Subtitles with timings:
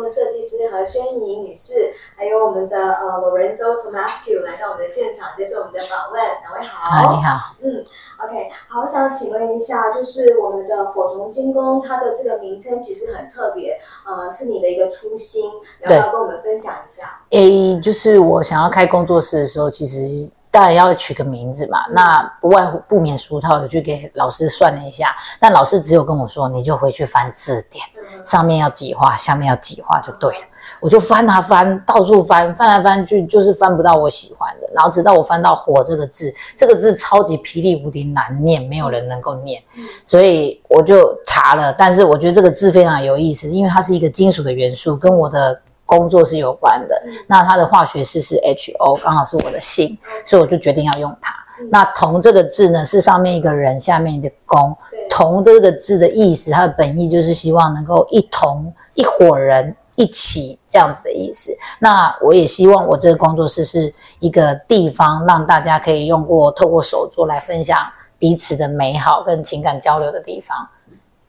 [0.00, 6.90] 的设计师何宣怡女士，还有我们的呃 Lorenzo Tomascu 来到我们的现场接受我们的访问，两位好。
[6.90, 7.54] 啊，你好。
[7.62, 7.84] 嗯
[8.24, 17.20] ，OK，好，我想请问一下，就是我们的火童精工，它的这个名称其实很特别，呃，是你的一个初心，要不要跟我们分享一下？
[17.30, 20.30] 诶，就是我想要开工作室的时候，其实。
[20.52, 27.84] 当然要取个名字嘛，那不外乎不免俗套的，去给老师算了一下，但老师只有跟我说，你就回去翻字典，
[28.26, 30.46] 上面要几画，下面要几画就对了。
[30.80, 39.62] 我就翻啊翻，到处翻，翻来翻去就是翻不到我喜欢的，然后直到我翻到“火”这个字，这个字超级霹雳无敌难念，没有人能够念，
[40.04, 45.62] 所以我就查了，但是我觉得这个字非常有意思，因为它是一个金属的元素，跟我的。
[45.96, 51.34] 工作是有关的，那它的化学式是 HO，刚好是我的姓，所以我就决定要用它。
[51.70, 54.78] 那同这个字呢，是上面一个人，下面一个工。
[55.10, 61.58] 同这个字的意思，它的本意就是希望能够一同一伙人一起这样子的意思。
[61.78, 70.68] 那我也希望我这个工作室是一个地方，让大家可以用过透过手作来分享彼此的美好跟情感交流的地方。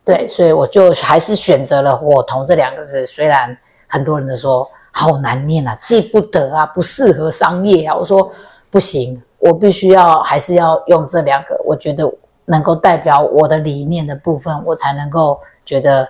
[0.06, 3.58] 对，所以我就还是选择了我同这两个字，虽然。
[3.94, 7.96] 很多人都说好难念啊，记不得啊，不适合商业啊。
[7.96, 8.32] 我说
[8.72, 12.12] 不行，我必须要还是要用这两个，我觉得
[12.46, 16.10] 能够代表我的理念的部分，我才能够觉得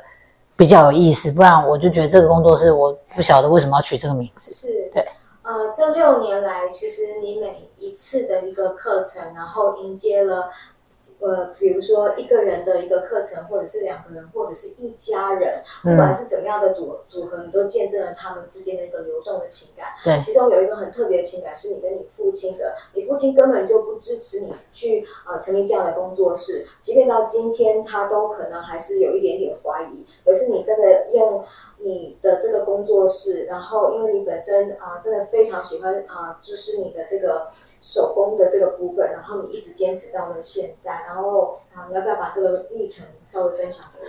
[0.55, 1.29] 比较有意思。
[1.33, 4.53] 不然我就觉得这个工作室我不晓得为什么要取这个名字。
[4.53, 5.05] 是，对。
[5.43, 10.49] 呃，这六年来，其实你每一次的一个课程，然后迎接了。
[11.23, 19.87] 呃，比如说一个人的一个课程，或者是两个人，或者是一家人，不管是怎么样的组组合，你都见证了他们之间的一个流动的情感。
[20.03, 30.05] 对，其中有一个很特别的情感是你跟你父亲的，你父亲根本就不支持你去呃成立这样的工作室，即便到今天他都可能还是有一点点怀疑。
[30.25, 31.45] 可是你真的用
[31.77, 37.47] 你的这个工作室，然后因为你本身啊、呃、真的非常喜欢啊、呃，就是你的这个。
[37.85, 43.99] 手工的这个部分，然后你一直坚持到了现在，然后啊，你要不要把这个历程稍微分享给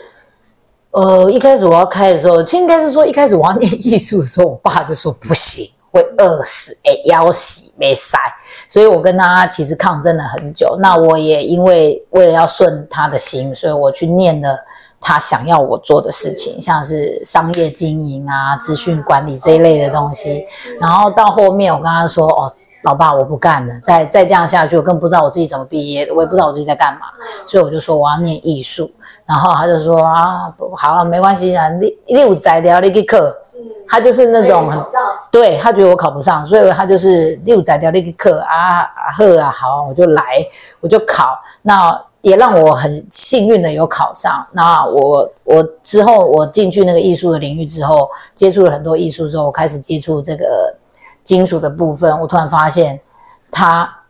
[0.90, 1.00] 我？
[1.00, 8.18] 呃，一开始我要开的时候，应该是说一开始我要念艺术的时候，我爸就说不行，会饿死，哎，要死没塞，
[8.68, 10.76] 所以我跟他其实抗争了很久。
[10.80, 14.64] 那我也因为为了要顺他的心，所以我去念了
[15.00, 20.46] 他想要我做的事情，像是商业经营啊、资讯管理这一类的东西。
[20.80, 22.54] 然后到后面我跟他说，哦。
[22.84, 27.06] 老爸，我不干了，再再这样下去，我更不知道我自己怎么毕业的，我也不知道我自己在干嘛，
[27.46, 28.92] 所以我就说我要念艺术，
[29.24, 33.34] 然后他就说啊，好啊，没关系啊，你你有在的那个课，
[33.88, 34.78] 他就是那种很，
[35.32, 38.84] 对，他觉得我考不上，所以他就是你有在的那个课啊，
[39.16, 40.22] 呵啊，好，我就来，
[40.80, 50.76] 我就考，那也让我很幸运的有考上，那我我之后我进去那个艺术的领域之后，接触了很多艺术之后，我开始接触这个。
[51.24, 53.00] 金属的部分，我突然发现
[53.50, 54.02] 他，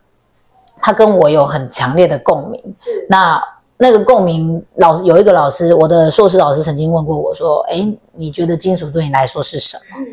[0.79, 2.73] 他跟我有很强烈的共鸣。
[2.75, 3.41] 是，那
[3.77, 10.05] 那个共鸣，老师有一个老师，我的硕士老师曾经问过我说：“哎，你觉得金属对你来说是什么？”嗯，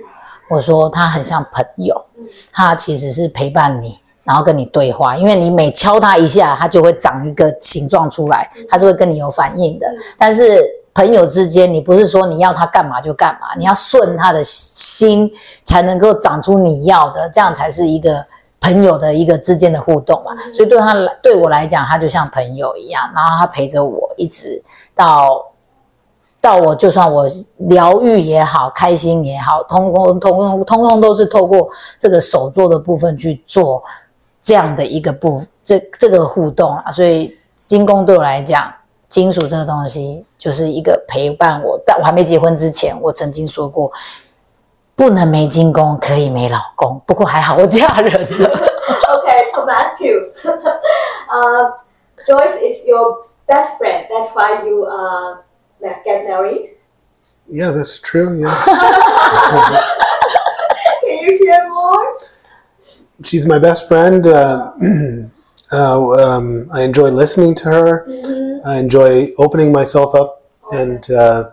[0.48, 2.06] 我说：“它很像朋友，
[2.52, 9.86] 它其实是陪伴你，然后跟你对话，因为你每敲它一下，它就会长一个形状出来，它是会跟你有反应的。
[10.16, 10.42] 但是。”
[10.94, 15.32] 朋友之间，你不是说你要他干嘛就干嘛，你要顺他的心，
[15.64, 18.26] 才能够长出你要的，这样才是一个
[18.60, 20.36] 朋友的一个之间的互动嘛。
[20.52, 24.62] 所以对他来，对我来讲，他就像朋友一样，然后他陪着我一直
[24.94, 25.52] 到
[26.42, 27.26] 到我，就算我
[27.56, 33.84] 疗愈也好，开心也好，通通通通通通都是透过这个手做的部分去做
[34.42, 36.92] 这样的一个部这这个互动啊。
[36.92, 38.74] 所以金工对我来讲。
[39.12, 43.92] 金属这个东西就是一个陪伴我，在我还没结婚之前，我曾经说过，
[44.96, 47.00] 不能没金工，可以没老公。
[47.06, 48.50] 不过还好，我嫁人了。
[49.06, 50.32] Okay, to ask you,
[51.30, 51.70] uh,
[52.26, 54.08] Joyce is your best friend.
[54.10, 55.36] That's why you uh
[55.80, 56.70] get married.
[57.46, 58.34] Yeah, that's true.
[58.34, 58.50] Yeah.
[61.02, 62.16] Can you share more?
[63.22, 64.26] She's my best friend.
[64.26, 64.72] Uh,
[65.70, 68.04] uh, um, I enjoy listening to her.
[68.08, 68.51] Mm-hmm.
[68.64, 70.42] I enjoy opening myself up
[70.72, 71.50] and uh,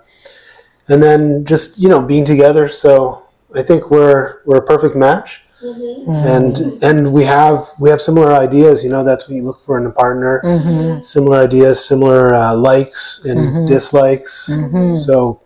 [0.88, 2.67] and then just you know being together.
[2.69, 3.23] So
[3.56, 5.45] I think we're we're a perfect match.
[5.61, 6.11] Mm-hmm.
[6.15, 8.81] and and we have we have similar ideas.
[8.81, 10.39] You know, that's what you look for in a partner.
[10.45, 11.01] Mm-hmm.
[11.01, 13.67] Similar ideas, similar uh, likes and Mhm.
[13.67, 14.47] dislikes.
[14.50, 15.01] Mhm.
[15.01, 15.41] So,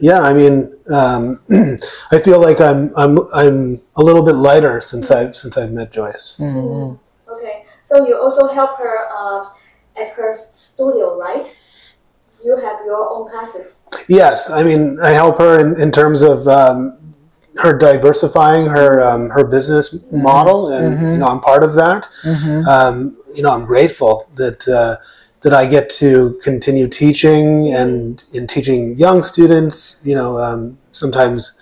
[0.00, 1.38] yeah, I mean, um,
[2.10, 5.92] I feel like I'm I'm I'm a little bit lighter since I've since I've met
[5.92, 6.36] Joyce.
[6.40, 6.98] Mhm.
[7.30, 9.44] Okay, so you also help her uh,
[9.96, 10.34] at her
[10.74, 11.46] studio, right?
[12.44, 13.66] You have your own classes.
[14.08, 16.98] Yes, I mean, I help her in, in terms of um,
[17.56, 21.12] her diversifying her um, her business model, and Mhm.
[21.12, 22.08] you know, I'm part of that.
[22.24, 22.66] Mhm.
[22.66, 24.96] Um, you know, I'm grateful that uh,
[25.42, 30.00] that I get to continue teaching and in teaching young students.
[30.02, 31.52] You know, um, sometimes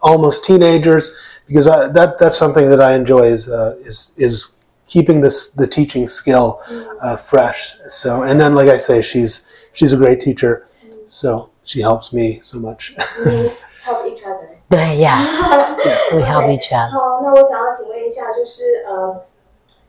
[0.00, 1.10] almost teenagers,
[1.48, 4.56] because I, that that's something that I enjoy is uh, is is
[4.89, 6.59] keeping this the teaching skill
[7.01, 7.75] uh, fresh.
[7.89, 10.67] So, and then like I say, she's she's a great teacher,
[11.07, 12.93] so she helps me so much.
[13.25, 13.49] We
[13.83, 14.49] help each other.
[14.69, 16.91] 对，yes，we help Okay， each other。
[16.91, 19.21] 好，那我想要请问一下，就是呃，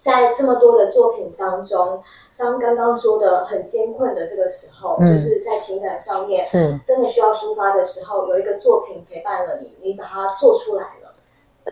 [0.00, 2.02] 在这么多的作品当中，
[2.36, 11.12] 当刚刚说的很艰困的这个时候，嗯就是在情感上面是真的需要抒发的时候，有一个作品陪伴了你，你把它做出来了。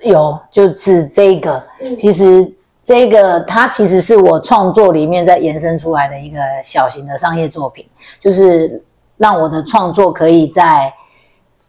[0.02, 2.54] 有，就是这个，嗯其实
[2.89, 7.85] 这个它其实是我创作里面在延伸出来的一个小型的商业作品，
[8.19, 8.83] 就是
[9.15, 10.95] 让我的创作可以在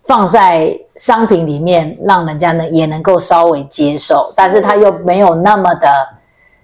[0.03, 5.91] 放在商品里面，让人家呢也能够稍微接受，但是它又没有那么的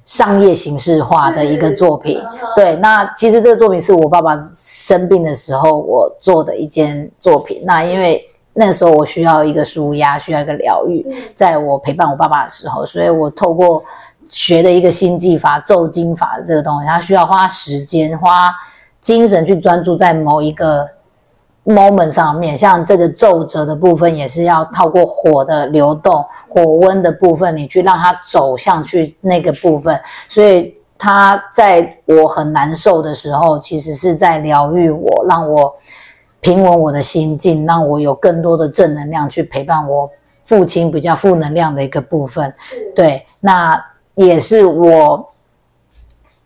[0.06, 2.18] 商业形式化的一个作品。
[2.54, 7.62] 对，那其实这个作品是我爸爸生病的时候我做的一件作品。
[7.66, 13.84] 那因为那时候我需要一个舒压，需要一个疗愈，在我陪伴我爸爸的时候，所以我透过
[14.28, 18.54] 学的一个心技法、咒经法的这个东西，它需要花时间、花
[19.00, 20.88] 精神去专注在某一个
[21.64, 22.58] moment 上面。
[22.58, 30.00] 像这个皱褶的部分，也是要透过火的流动、火温的部分，你去让它走向去那个部分。
[30.28, 35.76] 所以它在我很难受的时候，其实是在疗愈我，让我
[36.40, 40.10] 平稳我的心境，让我有更多的正能量去陪伴我
[40.42, 42.54] 父亲比较负能量的一个部分。
[42.56, 43.84] 是，对，那
[44.16, 45.32] 也是我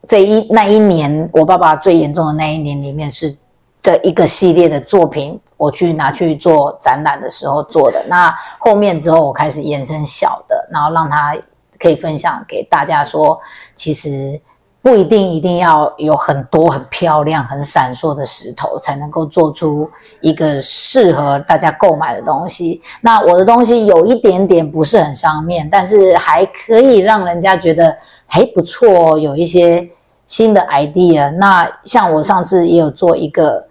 [0.08, 3.36] 这一那一年我爸爸最严重的那一年里面是
[3.80, 8.04] 这一个系列的作品，我去拿去做展览的时候做的。
[8.08, 11.36] 那后面之后我开始延伸小的，然后让他
[11.78, 13.40] 可以分享给大家说，
[13.74, 14.40] 其实
[14.82, 19.90] 不一定一定要有很多很漂亮、很闪烁的石头才能够做出
[20.22, 22.80] 一个适合大家购买的东西。
[23.02, 29.90] 那我的东西有一点点不是很上面，但是还可以让人家觉得还不错，有一些
[30.26, 31.30] 新的 idea。
[31.30, 33.66] 那像我上次也有做一个，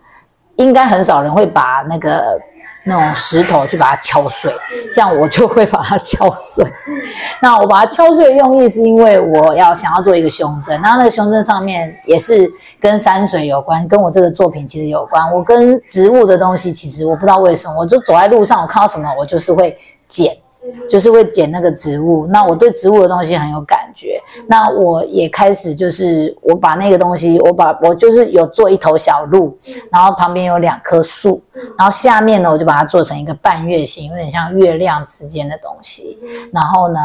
[0.58, 2.40] 应该很少人会把那个
[2.84, 4.56] 那种石头去把它敲碎，
[4.92, 6.66] 像我就会把它敲碎。
[7.42, 15.34] 那我把它敲碎的用意是因为我要想要做一个胸针，那那个胸针上面也是跟山水有关，跟我这个作品其实有关。
[15.34, 19.78] 我跟植物的东西其实我不知道为什么，我就走在路上，我看到什么我就是会
[20.08, 20.38] 捡。
[20.90, 24.22] 就是会捡那个植物，那我对植物的东西很有感觉。
[24.48, 29.58] 那我也开始就是我把那个东西，我把我就是有做一头小鹿，
[29.92, 31.42] 然后旁边有两棵树，
[31.78, 36.20] 然后下面呢我就把它做成一个半月形，有点像月亮之间的东西。
[36.52, 37.00] 然后呢，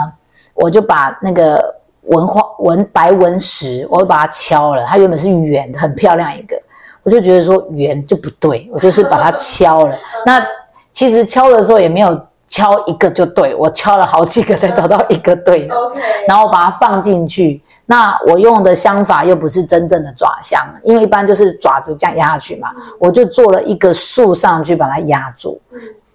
[0.54, 6.60] 我就把那个纹花纹白纹石，我就把它敲了，它原本是圆的，很漂亮一个，
[7.04, 9.96] 我就觉得说圆就不对，我就是把它敲了。
[10.26, 10.44] 那
[10.90, 12.26] 其实敲的时候也没有。
[12.54, 17.60] 敲一个就对，我敲了好几个才找到一个对的， OK，然后把它放进去。
[17.84, 22.68] 那我用的香法又不是真正的爪香，因为一般就是爪子这样压下去嘛，
[23.00, 25.60] 我就做了一个树上去把它压住。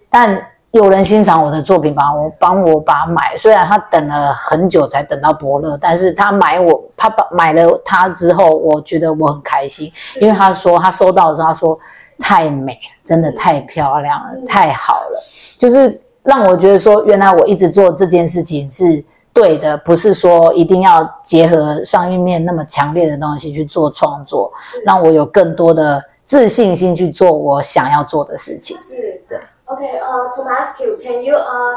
[0.09, 9.91] 但有人欣赏我的作品，帮我帮我把它买，虽然他等了很久才等到伯乐，但是他买我，他把买了它之后，我觉得我很开心，
[10.21, 11.77] 因为他说他收到的时候，他说
[12.17, 15.19] 太美了，真的太漂亮了，太好了，
[15.57, 16.01] 就是。
[16.29, 24.51] 让我觉得说，原来我一直做这件事情是对的，不是说一定要结合商业面那么强烈的东西去做创作，
[24.85, 28.77] 让我有更多的自信心去做我想要做的事情。
[28.77, 29.39] 是的。
[29.65, 31.75] Okay, uh, to ask you, can you, uh,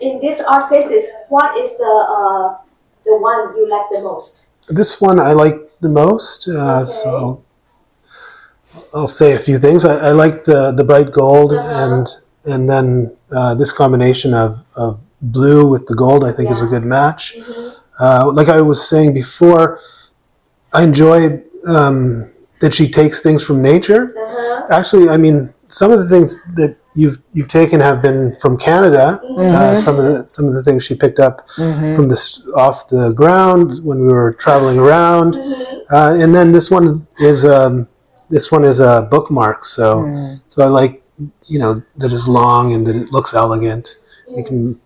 [0.00, 2.56] in these art pieces, what is the, uh,
[3.04, 4.46] the one you like the most?
[4.68, 6.92] This one I like the most, uh, Okay.
[6.92, 7.40] so
[8.92, 9.84] I'll say a few things.
[9.84, 11.84] I, I like the, the bright gold Uh-huh.
[11.84, 12.06] and
[12.46, 16.66] and then uh, this combination of, of blue with the gold I think is a
[16.66, 17.22] good match.
[17.36, 17.72] Mhm.
[18.00, 19.78] Uh, like I was saying before,
[20.72, 24.14] I enjoyed um, that she takes things from nature.
[24.16, 24.66] Uh-huh.
[24.70, 29.20] Actually, I mean, some of the things that you've you've taken have been from Canada.
[29.24, 29.54] Mm-hmm.
[29.56, 31.48] Uh, some of the some of the things she picked up
[31.96, 32.18] from the
[32.56, 35.36] off the ground when we were traveling around,
[35.90, 37.88] uh, and then this one is um,
[38.30, 39.64] this one is a bookmark.
[39.64, 40.40] So Mm.
[40.48, 41.02] so I like
[41.46, 43.96] you know that is long and that it looks elegant.
[44.28, 44.80] You can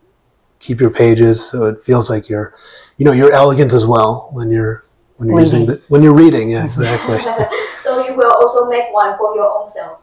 [0.58, 2.54] keep your pages so it feels like you're
[2.97, 4.82] you know you're elegant as well when you're
[5.16, 6.50] when you're using the, when you're reading.
[6.50, 7.18] Yeah, exactly.
[7.78, 10.00] so you will also make one for your own self.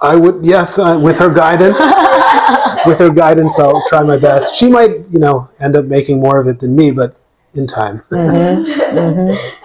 [0.00, 1.78] I would, yes, uh, with her guidance.
[2.86, 4.56] with her guidance, I'll try my best.
[4.56, 7.16] She might, you know, end up making more of it than me, but
[7.54, 8.02] in time.
[8.10, 9.38] OK，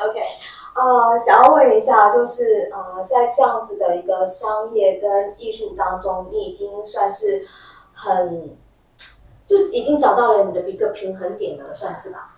[0.77, 7.48] 呃，想要问一下，就是呃，在这样子的一个商业跟艺术当中，你已经算是
[7.93, 8.51] 很，
[9.48, 12.36] 就已经找到了你的一个平衡点了，算是吧？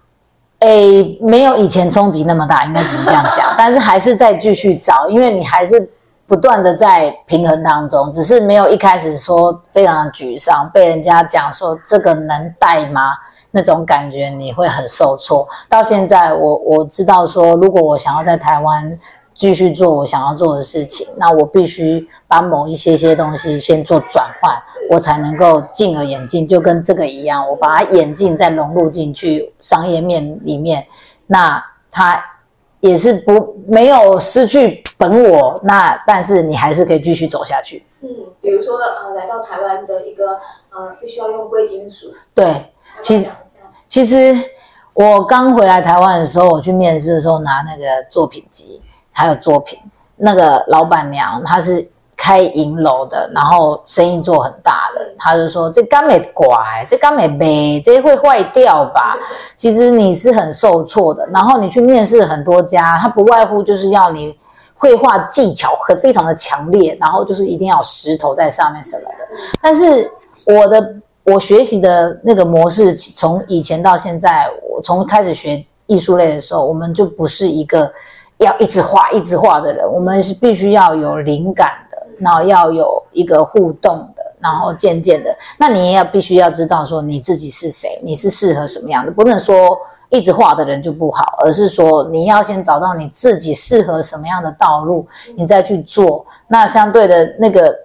[0.60, 3.56] 诶，没有以前冲击那么大，应该只是这样讲。
[3.60, 5.92] 但是还是在继续找，因为你还是
[6.26, 13.18] 不断的在平衡当中，只是没有一开始说非常的沮丧，被人家讲说这个能带吗？
[13.52, 15.48] 那种感觉你会很受挫。
[15.70, 19.00] 到现在我我知道说，如果我想要在台湾
[19.34, 30.88] 继续做我想要做的事情，那我必须把某一些些东西先做转换，我才能够进而演进，就跟这个一样，我把它演进再融入进去商业面里面，
[31.26, 32.26] 那它
[32.82, 37.86] 也是不没有失去本我，那但是你还是可以继续走下去。
[38.02, 38.10] 嗯，
[38.42, 40.40] 比如说呃，来到台湾的一个
[40.70, 43.30] 呃，必须要用贵金属，对，其实
[43.90, 44.36] 其实
[44.94, 49.80] 我刚回来台湾的时候，我去面试的时候拿那个作品集，还有作品，
[50.16, 59.18] 那个老板娘她是开银楼的，然后生意做很大的，她就说这刚没拐，这刚没背，这会坏掉吧？
[59.56, 64.38] 其实你是很受挫的，然后你去面试很多家，它不外乎就是要你
[64.78, 69.28] 绘画技巧很非常的强烈，然后就是一定要石头在上面什么的，
[69.60, 70.12] 但是
[70.46, 70.98] 我的。
[71.26, 77.94] 我学习的那个模式，从以前到现在，我从开始学艺术类的时候，我们就不是一个
[78.38, 96.26] 要一直画、一直画的人，我们是必须要有灵感的，然后要有一个互动的，然后渐渐的，那你也要必须要知道说你自己是谁，你是适合什么样的，不能说一直画的人就不好，而是说你要先找到你自己适合什么样的道路，你再去做。
[96.48, 97.80] 那相对的那个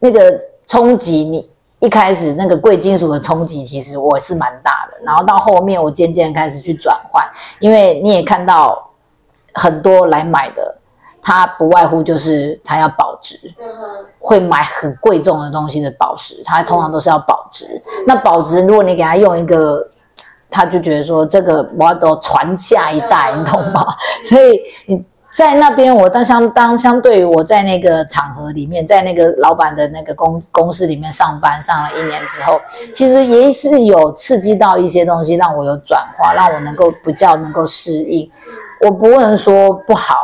[0.00, 1.53] 那个冲击你。
[1.84, 4.96] 一开始那个贵金属的冲击，其实我是蛮大的。
[5.04, 7.22] 然后到后面，我渐渐开始去转换，
[7.58, 8.92] 因为你也看到
[9.52, 10.78] 很多来买的，
[11.20, 13.38] 他不外乎就是他要保值，
[14.18, 17.68] 会买很贵重的东西的宝石，他通常都是要保值。
[18.06, 19.90] 那保值，如果你给他用一个，
[20.48, 23.94] 他就觉得说这个我要都传下一代，你懂吗？
[24.22, 25.04] 所以你。
[25.34, 32.60] 在那边，我当相当相对于我在那个场合里面，在那个老板的那个公公司里面上班上了一年之后，
[32.92, 38.30] 其实也是有刺激到一些东西，让我有转化，让我能够比较能够适应。
[38.80, 40.14] 我不能说不好，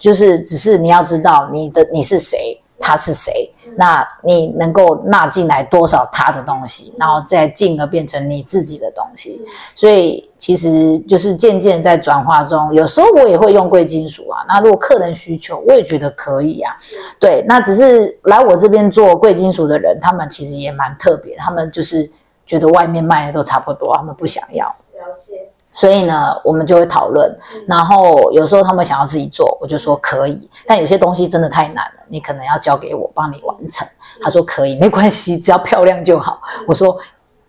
[0.00, 9.44] 就是只是你要知道你的你是谁，他是谁，那你能够纳进来多少他的东西，然后再进而变成你自己的东西。
[9.74, 14.44] 所以其实就是渐渐在转化中，有时候我也会用贵金属啊。
[14.48, 16.72] 那如果客人需求，我也觉得可以啊。
[17.18, 22.10] 对，那只是来我这边做贵金属的人，他们其实也蛮特别，他们就是
[22.46, 24.66] 觉得外面卖的都差不多，他们不想要。
[24.66, 25.50] 了解。
[25.76, 30.50] 所以呢，我们就会讨论，然后有时候他们想要自己做，我就说可以。
[30.66, 33.86] 但有些东西真的太难了，你可能要交给我帮你完成。
[34.22, 36.40] 他说可以，没关系，只要漂亮就好。
[36.66, 36.98] 我说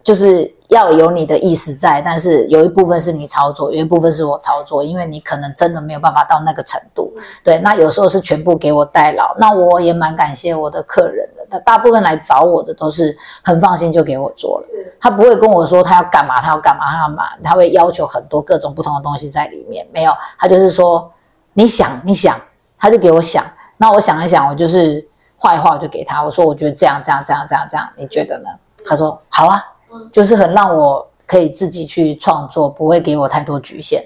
[0.03, 7.13] 就是要有你的意思在，但是有一部分是你操作，有一部分是我操作，因为你可能真的没有办法到那个程度。
[7.43, 14.65] 对，那有时候是全部给我代劳，那我也蛮感谢我的客人的，他大部分来找我的都是很放心就给我做了。
[14.99, 19.87] 他不会跟我说他要干嘛，他要干嘛，他要干嘛，他会要求很多各种不同的东西在里面。
[19.91, 21.13] 没有，他就是说
[21.53, 22.39] 你想你想，
[22.77, 23.45] 他就给我想，
[23.77, 28.49] 那我想一想，我就是画一画，我就给他，我说我觉得这样这样这样这样这样，你觉得呢？
[28.85, 29.73] 他说好啊。
[30.11, 34.03] 就是很让我可以自己去创作，不会给我太多局限。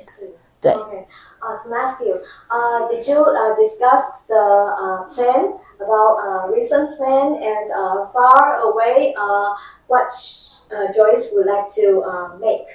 [0.62, 0.74] 对。
[0.74, 1.05] Okay.
[1.41, 2.13] Uh, to ask you,
[2.51, 8.56] uh, did you uh, discuss the uh, plan about uh, recent plan and uh, far
[8.62, 9.54] away uh,
[9.88, 10.12] what
[10.75, 12.66] uh, Joyce would like to uh, make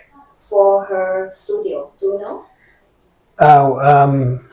[0.50, 1.92] for her studio?
[2.00, 2.46] Do you know?
[3.40, 4.46] Oh, um,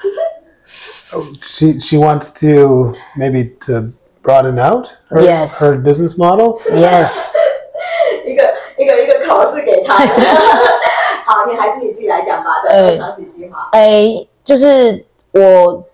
[1.13, 3.93] oh, she she wants to maybe to
[4.23, 5.61] broaden out her, Yes.
[5.61, 6.61] her business model.
[6.73, 7.35] Yes.
[8.25, 9.95] 一个一个一个考试给他。
[11.25, 12.51] 好，你还是你自己来讲吧。
[12.63, 13.69] 对，长期计划。
[13.73, 15.85] 哎，就是我。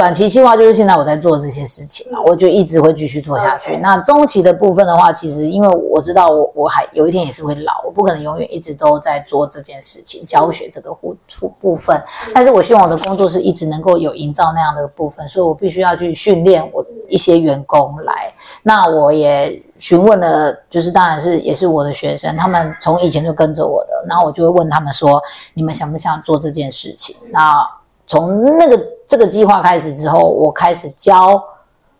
[0.00, 3.76] 短期计划就是现在我在做这些事情嘛，我就一直会继续做下去。
[3.76, 11.18] 那中期的部分的话，其实因为我知道我我还有一天也是会老，我不可能永远一直都在做这件事情，教学这个部
[11.60, 12.02] 部分。
[12.32, 18.32] 但是我希望我的工作是一直能够有营造那样的部分，所以我必须要去训练我一些员工来。
[18.62, 25.20] 那我也询问了，就是当然是也是我的学生，他们从以前就跟着我的，然后我就会问他们说，
[25.52, 27.14] 你们想不想做这件事情？
[27.32, 27.79] 那。
[28.10, 28.76] 从那个
[29.06, 31.44] 这个计划开始之后，我开始教，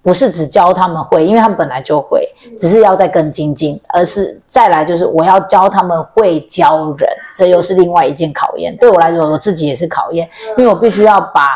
[0.02, 8.76] 不是只教他们会，因为他们本来就会，只是要再更精进，而是再来就是我要教他们会教人，这又是另外一件考验。
[8.76, 11.46] 对我来说，我自己也是考验，因为我必须要把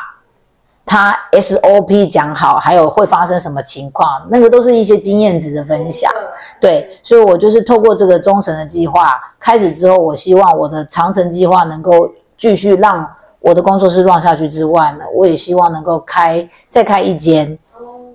[0.87, 6.13] 他 SOP 讲好，还有会发生什么情况，那个都是一些经验值的分享。
[6.61, 13.17] 对，所以我就是透过这个忠诚的计划开始之后，我希望我的长城计划能够继续让。
[13.45, 17.59] 我的工作室 run 下去之外呢，我也希望能够开再开一间，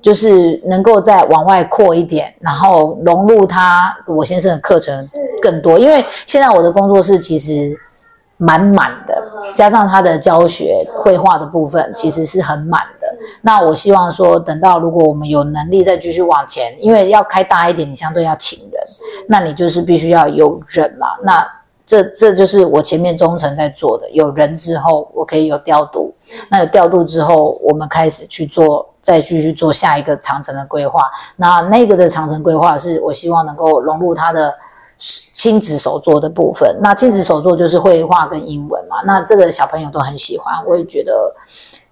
[0.01, 4.99] 就是能够再往外扩一点，然后融入他我先生的课程
[5.41, 5.77] 更多。
[5.77, 7.77] 因为现在我的工作室其实
[8.37, 9.21] 满满的，
[9.53, 13.07] 加上他的教学绘画的部分其实是很满的。
[13.41, 18.81] 那我希望说，等到如果我们有能力再继续往前，因为要开大一点，你相对要请人，
[19.27, 21.07] 那你就是必须要有人嘛。
[21.21, 21.58] 那
[21.89, 26.13] 这这就是我前面中程在做的，有人之后我可以有调度，
[26.51, 31.09] 那有调度之后，我们开始去做，再继续做下一个长城的规划。
[31.35, 34.59] 那那个的长城规划是我希望能够融入他的
[34.99, 36.77] 亲子手作的部分。
[36.83, 41.35] 那亲子手作就是绘画跟英文嘛，那这个小朋友都很喜欢，我也觉得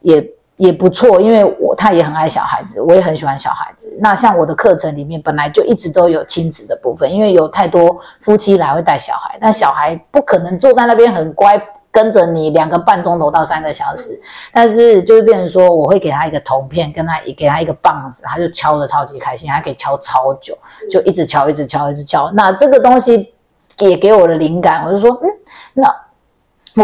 [0.02, 0.37] 也。
[0.58, 3.96] 也不错，因为我他也很爱小孩子，我也很喜欢小孩子。
[4.02, 11.62] 那像我的课程里面本来就一直都有亲子的部分，因为有太多夫妻来会带小孩，但小孩不可能坐在那边很乖
[11.92, 14.20] 跟着你两个半钟头到三个小时。
[14.52, 20.58] 但是就是变成说，我会给他一个铜片，跟他给他一个棒子，他就敲得超级开心，还可以敲超久，
[20.90, 22.32] 就一直敲，一直敲，一直敲。
[22.32, 23.36] 那这个东西
[23.78, 25.30] 也给我的灵感，我就说，嗯，
[25.76, 26.07] 那。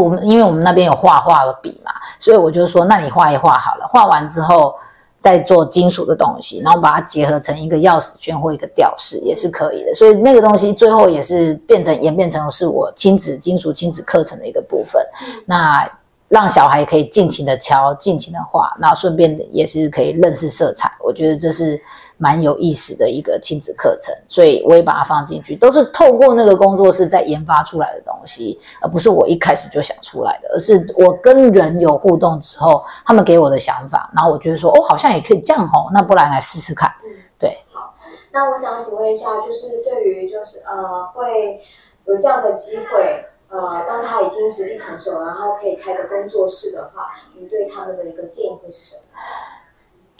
[0.01, 4.75] 我们因为我们那边有画画的笔嘛，所以我就说，那你画一画好了，画完之后
[5.21, 9.93] 再做金属的东西，然后把它结合成一个钥匙圈或一个吊饰也是可以的。
[9.93, 15.06] 所以那个东西最后也是变成演变成是我亲子金属亲子课程的一个部分。
[15.45, 20.97] 那让小孩可以尽情的敲，尽情的画，那顺便也是可以认识色彩。
[20.99, 21.82] 我觉得这是。
[22.23, 36.93] 蛮有意思的一个亲子课程，所以我也把它放进去，都是透过那个工作室在研发出来的东西，而不是我一开始就想出来的，而是我跟人有互动之后，他们给我的想法，然后我觉得说，哦，好像也可以这样吼，那不然来试试看。
[37.38, 37.57] 对。
[37.73, 37.93] 好，
[38.31, 41.59] 那我想请问一下，就是对于就是呃会
[42.05, 49.19] 有这样的机会，呃，当他已经实际成熟，然后可以开个工作室的话，你对他们的一个建议会是什么？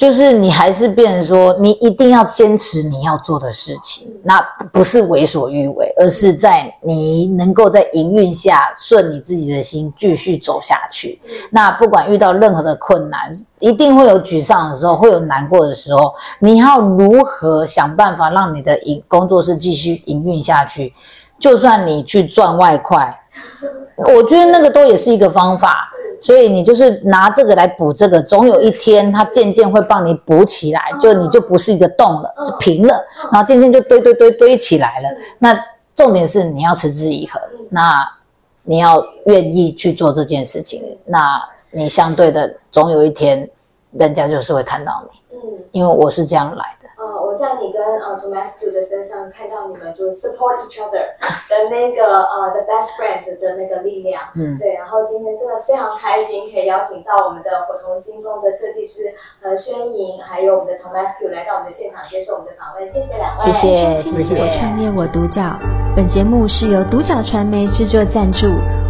[0.04, 4.42] 就是你还是变成说，你一定要坚持你要做的事情，那
[4.74, 11.22] 不是为所欲为，而是在你能够在营运下顺你自己的心继续走下去。
[11.52, 20.94] 那不管遇到任何的困难，一定会有沮丧的时候，会有难过的时候，你要如何想办法让你的营工作室继续营运下去？
[21.40, 23.23] 就算你去赚外快。
[23.96, 25.80] 我觉得那个都也是一个方法，
[26.22, 35.10] 所以你就是拿这个来补这个，总有一天它渐渐会帮你补起来，就你就不是一个洞了，是平了，然后渐渐就堆堆堆堆起来了。
[35.40, 35.56] 那
[35.96, 38.18] 重点是你要持之以恒，那
[38.64, 43.52] 你要愿意去做这件事情，那你相对的总有一天
[43.92, 46.90] 人家就是会看到你，嗯，因为我是这样来的。
[46.98, 51.16] 呃，我在你跟呃 Tomascu 的身上看到你们就 support each other
[51.50, 64.36] 的那个 呃 the best friend 的那个力量，嗯，对，然后今天真的非常开心可以邀请到我们的火童金工的设计师呃宣莹，还有我们的 Tomascu 来到我们的现场接受我们的访问，谢谢两位，谢谢谢谢。
[64.42, 65.42] 我创业我独角，
[65.96, 68.48] 本节目是由独角传媒制作赞助，